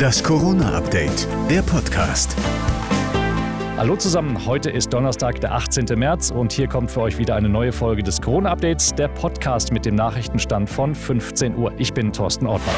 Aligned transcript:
Das 0.00 0.20
Corona-Update, 0.24 1.28
der 1.48 1.62
Podcast. 1.62 2.36
Hallo 3.76 3.94
zusammen, 3.94 4.44
heute 4.44 4.68
ist 4.68 4.92
Donnerstag, 4.92 5.40
der 5.40 5.54
18. 5.54 5.86
März 5.96 6.32
und 6.32 6.52
hier 6.52 6.66
kommt 6.66 6.90
für 6.90 7.02
euch 7.02 7.16
wieder 7.16 7.36
eine 7.36 7.48
neue 7.48 7.70
Folge 7.70 8.02
des 8.02 8.20
Corona-Updates, 8.20 8.96
der 8.96 9.06
Podcast 9.06 9.70
mit 9.70 9.86
dem 9.86 9.94
Nachrichtenstand 9.94 10.68
von 10.68 10.96
15 10.96 11.56
Uhr. 11.56 11.72
Ich 11.78 11.94
bin 11.94 12.12
Thorsten 12.12 12.48
Ortmann. 12.48 12.74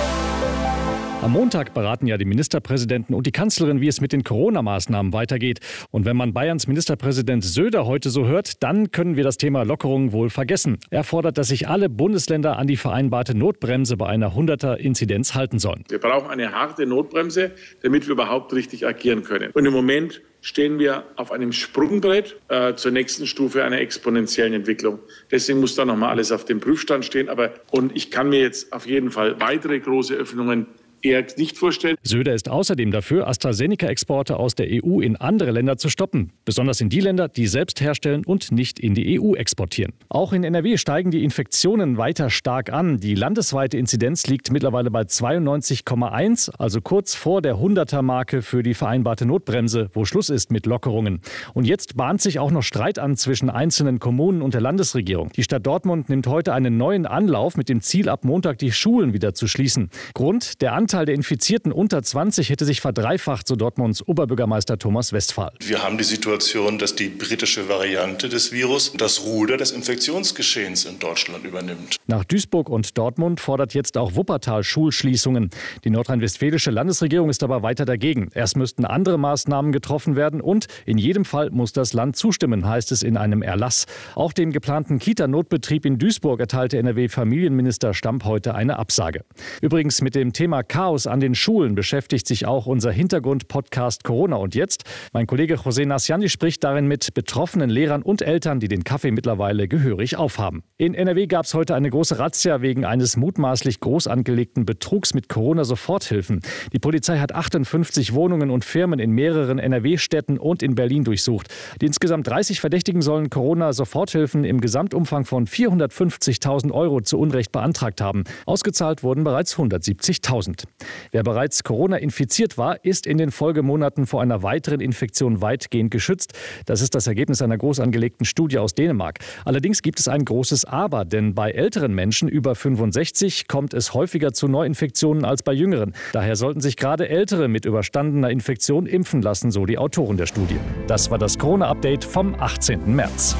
Am 1.26 1.32
Montag 1.32 1.74
beraten 1.74 2.06
ja 2.06 2.18
die 2.18 2.24
Ministerpräsidenten 2.24 3.12
und 3.12 3.26
die 3.26 3.32
Kanzlerin, 3.32 3.80
wie 3.80 3.88
es 3.88 4.00
mit 4.00 4.12
den 4.12 4.22
Corona-Maßnahmen 4.22 5.12
weitergeht. 5.12 5.58
Und 5.90 6.04
wenn 6.04 6.16
man 6.16 6.32
Bayerns 6.32 6.68
Ministerpräsident 6.68 7.42
Söder 7.42 7.84
heute 7.84 8.10
so 8.10 8.26
hört, 8.28 8.62
dann 8.62 8.92
können 8.92 9.16
wir 9.16 9.24
das 9.24 9.36
Thema 9.36 9.64
Lockerungen 9.64 10.12
wohl 10.12 10.30
vergessen. 10.30 10.78
Er 10.90 11.02
fordert, 11.02 11.36
dass 11.36 11.48
sich 11.48 11.66
alle 11.66 11.88
Bundesländer 11.88 12.56
an 12.56 12.68
die 12.68 12.76
vereinbarte 12.76 13.36
Notbremse 13.36 13.96
bei 13.96 14.06
einer 14.06 14.36
100er-Inzidenz 14.36 15.34
halten 15.34 15.58
sollen. 15.58 15.82
Wir 15.88 15.98
brauchen 15.98 16.30
eine 16.30 16.52
harte 16.52 16.86
Notbremse, 16.86 17.50
damit 17.82 18.06
wir 18.06 18.12
überhaupt 18.12 18.52
richtig 18.52 18.86
agieren 18.86 19.24
können. 19.24 19.50
Und 19.50 19.66
im 19.66 19.72
Moment 19.72 20.22
stehen 20.42 20.78
wir 20.78 21.02
auf 21.16 21.32
einem 21.32 21.50
Sprungbrett 21.50 22.36
äh, 22.46 22.74
zur 22.74 22.92
nächsten 22.92 23.26
Stufe 23.26 23.64
einer 23.64 23.80
exponentiellen 23.80 24.52
Entwicklung. 24.52 25.00
Deswegen 25.32 25.58
muss 25.58 25.74
da 25.74 25.84
nochmal 25.84 26.10
alles 26.10 26.30
auf 26.30 26.44
dem 26.44 26.60
Prüfstand 26.60 27.04
stehen. 27.04 27.28
Aber 27.28 27.50
und 27.72 27.96
ich 27.96 28.12
kann 28.12 28.28
mir 28.28 28.42
jetzt 28.42 28.72
auf 28.72 28.86
jeden 28.86 29.10
Fall 29.10 29.40
weitere 29.40 29.80
große 29.80 30.14
Öffnungen 30.14 30.68
eher 31.06 31.24
nicht 31.36 31.56
vorstellen. 31.56 31.96
Söder 32.02 32.34
ist 32.34 32.48
außerdem 32.48 32.90
dafür, 32.90 33.28
AstraZeneca-Exporte 33.28 34.36
aus 34.36 34.54
der 34.54 34.66
EU 34.70 35.00
in 35.00 35.16
andere 35.16 35.50
Länder 35.52 35.76
zu 35.76 35.88
stoppen. 35.88 36.32
Besonders 36.44 36.80
in 36.80 36.88
die 36.88 37.00
Länder, 37.00 37.28
die 37.28 37.46
selbst 37.46 37.80
herstellen 37.80 38.24
und 38.24 38.52
nicht 38.52 38.78
in 38.78 38.94
die 38.94 39.20
EU 39.20 39.34
exportieren. 39.34 39.92
Auch 40.08 40.32
in 40.32 40.44
NRW 40.44 40.76
steigen 40.76 41.10
die 41.10 41.24
Infektionen 41.24 41.96
weiter 41.96 42.30
stark 42.30 42.72
an. 42.72 42.98
Die 42.98 43.14
landesweite 43.14 43.78
Inzidenz 43.78 44.26
liegt 44.26 44.50
mittlerweile 44.50 44.90
bei 44.90 45.02
92,1, 45.02 46.50
also 46.58 46.80
kurz 46.80 47.14
vor 47.14 47.42
der 47.42 47.56
100er-Marke 47.56 48.42
für 48.42 48.62
die 48.62 48.74
vereinbarte 48.74 49.26
Notbremse, 49.26 49.88
wo 49.92 50.04
Schluss 50.04 50.30
ist 50.30 50.50
mit 50.50 50.66
Lockerungen. 50.66 51.20
Und 51.54 51.66
jetzt 51.66 51.96
bahnt 51.96 52.20
sich 52.20 52.38
auch 52.38 52.50
noch 52.50 52.62
Streit 52.62 52.98
an 52.98 53.16
zwischen 53.16 53.50
einzelnen 53.50 53.98
Kommunen 53.98 54.42
und 54.42 54.54
der 54.54 54.60
Landesregierung. 54.60 55.30
Die 55.36 55.42
Stadt 55.42 55.66
Dortmund 55.66 56.08
nimmt 56.08 56.26
heute 56.26 56.52
einen 56.52 56.76
neuen 56.76 57.06
Anlauf 57.06 57.56
mit 57.56 57.68
dem 57.68 57.80
Ziel, 57.80 58.08
ab 58.08 58.24
Montag 58.24 58.58
die 58.58 58.72
Schulen 58.72 59.12
wieder 59.12 59.34
zu 59.34 59.46
schließen. 59.46 59.90
Grund, 60.14 60.62
der 60.62 60.72
Anteil 60.72 60.95
der 61.04 61.14
Infizierten 61.14 61.72
unter 61.72 62.02
20 62.02 62.50
hätte 62.50 62.64
sich 62.64 62.80
verdreifacht, 62.80 63.46
so 63.46 63.56
Dortmunds 63.56 64.06
Oberbürgermeister 64.06 64.78
Thomas 64.78 65.12
Westphal. 65.12 65.52
Wir 65.60 65.82
haben 65.82 65.98
die 65.98 66.04
Situation, 66.04 66.78
dass 66.78 66.94
die 66.94 67.08
britische 67.08 67.68
Variante 67.68 68.28
des 68.28 68.52
Virus 68.52 68.92
das 68.96 69.24
Ruder 69.24 69.56
des 69.56 69.72
Infektionsgeschehens 69.72 70.84
in 70.84 70.98
Deutschland 70.98 71.44
übernimmt. 71.44 71.95
Nach 72.08 72.22
Duisburg 72.24 72.68
und 72.68 72.96
Dortmund 72.96 73.40
fordert 73.40 73.74
jetzt 73.74 73.98
auch 73.98 74.14
Wuppertal 74.14 74.62
Schulschließungen. 74.62 75.50
Die 75.82 75.90
nordrhein-westfälische 75.90 76.70
Landesregierung 76.70 77.30
ist 77.30 77.42
aber 77.42 77.64
weiter 77.64 77.84
dagegen. 77.84 78.28
Erst 78.32 78.56
müssten 78.56 78.84
andere 78.84 79.18
Maßnahmen 79.18 79.72
getroffen 79.72 80.14
werden 80.14 80.40
und 80.40 80.66
in 80.84 80.98
jedem 80.98 81.24
Fall 81.24 81.50
muss 81.50 81.72
das 81.72 81.94
Land 81.94 82.14
zustimmen, 82.14 82.64
heißt 82.64 82.92
es 82.92 83.02
in 83.02 83.16
einem 83.16 83.42
Erlass. 83.42 83.86
Auch 84.14 84.32
dem 84.32 84.52
geplanten 84.52 85.00
Kita-Notbetrieb 85.00 85.84
in 85.84 85.98
Duisburg 85.98 86.38
erteilte 86.38 86.78
NRW-Familienminister 86.78 87.92
Stamp 87.92 88.24
heute 88.24 88.54
eine 88.54 88.78
Absage. 88.78 89.22
Übrigens 89.60 90.00
mit 90.00 90.14
dem 90.14 90.32
Thema 90.32 90.62
Chaos 90.62 91.08
an 91.08 91.18
den 91.18 91.34
Schulen 91.34 91.74
beschäftigt 91.74 92.28
sich 92.28 92.46
auch 92.46 92.66
unser 92.66 92.92
Hintergrund-Podcast 92.92 94.04
Corona 94.04 94.36
und 94.36 94.54
jetzt. 94.54 94.84
Mein 95.12 95.26
Kollege 95.26 95.56
José 95.56 95.84
Nasciani 95.84 96.28
spricht 96.28 96.62
darin 96.62 96.86
mit 96.86 97.14
betroffenen 97.14 97.68
Lehrern 97.68 98.02
und 98.02 98.22
Eltern, 98.22 98.60
die 98.60 98.68
den 98.68 98.84
Kaffee 98.84 99.10
mittlerweile 99.10 99.66
gehörig 99.66 100.16
aufhaben. 100.16 100.62
In 100.78 100.94
NRW 100.94 101.26
gab 101.26 101.46
es 101.46 101.54
heute 101.54 101.74
eine 101.74 101.95
große 101.96 102.18
Razzia 102.18 102.60
wegen 102.60 102.84
eines 102.84 103.16
mutmaßlich 103.16 103.80
groß 103.80 104.06
angelegten 104.06 104.66
Betrugs 104.66 105.14
mit 105.14 105.30
Corona-Soforthilfen. 105.30 106.42
Die 106.74 106.78
Polizei 106.78 107.16
hat 107.16 107.34
58 107.34 108.12
Wohnungen 108.12 108.50
und 108.50 108.66
Firmen 108.66 108.98
in 108.98 109.12
mehreren 109.12 109.58
NRW-Städten 109.58 110.36
und 110.36 110.62
in 110.62 110.74
Berlin 110.74 111.04
durchsucht. 111.04 111.48
Die 111.80 111.86
insgesamt 111.86 112.26
30 112.26 112.60
Verdächtigen 112.60 113.00
sollen 113.00 113.30
Corona-Soforthilfen 113.30 114.44
im 114.44 114.60
Gesamtumfang 114.60 115.24
von 115.24 115.46
450.000 115.46 116.70
Euro 116.70 117.00
zu 117.00 117.18
Unrecht 117.18 117.50
beantragt 117.50 118.02
haben. 118.02 118.24
Ausgezahlt 118.44 119.02
wurden 119.02 119.24
bereits 119.24 119.56
170.000. 119.56 120.64
Wer 121.12 121.22
bereits 121.22 121.64
Corona 121.64 121.96
infiziert 121.96 122.58
war, 122.58 122.84
ist 122.84 123.06
in 123.06 123.16
den 123.16 123.30
Folgemonaten 123.30 124.04
vor 124.04 124.20
einer 124.20 124.42
weiteren 124.42 124.80
Infektion 124.80 125.40
weitgehend 125.40 125.92
geschützt. 125.92 126.34
Das 126.66 126.82
ist 126.82 126.94
das 126.94 127.06
Ergebnis 127.06 127.40
einer 127.40 127.56
groß 127.56 127.80
angelegten 127.80 128.26
Studie 128.26 128.58
aus 128.58 128.74
Dänemark. 128.74 129.20
Allerdings 129.46 129.80
gibt 129.80 129.98
es 129.98 130.08
ein 130.08 130.26
großes 130.26 130.66
Aber, 130.66 131.06
denn 131.06 131.34
bei 131.34 131.52
älteren 131.86 131.94
Menschen 131.94 132.28
über 132.28 132.56
65 132.56 133.46
kommt 133.46 133.72
es 133.72 133.94
häufiger 133.94 134.32
zu 134.32 134.48
Neuinfektionen 134.48 135.24
als 135.24 135.42
bei 135.44 135.52
jüngeren. 135.52 135.94
Daher 136.12 136.34
sollten 136.34 136.60
sich 136.60 136.76
gerade 136.76 137.08
Ältere 137.08 137.46
mit 137.46 137.64
überstandener 137.64 138.30
Infektion 138.30 138.86
impfen 138.86 139.22
lassen, 139.22 139.52
so 139.52 139.66
die 139.66 139.78
Autoren 139.78 140.16
der 140.16 140.26
Studie. 140.26 140.58
Das 140.88 141.10
war 141.10 141.18
das 141.18 141.38
Corona-Update 141.38 142.04
vom 142.04 142.34
18. 142.34 142.94
März. 142.94 143.36